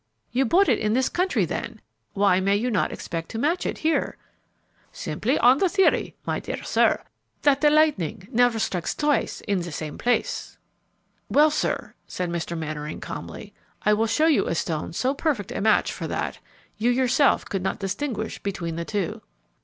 [0.31, 1.79] "You bought it in this country, then?
[2.13, 4.17] Why may you not expect to match it here?"
[4.91, 7.03] "Simply on the theory, my dear sir,
[7.43, 10.57] that the lightning never strikes twice in the same place."
[11.29, 12.57] "Well, sir," said Mr.
[12.57, 13.53] Mannering, calmly,
[13.83, 16.39] "I will show you a stone so perfect a match for that,
[16.77, 19.21] you yourself could not distinguish between the two."